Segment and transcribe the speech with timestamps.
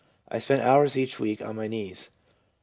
[0.29, 2.17] I spent hours each week on my knees/ F.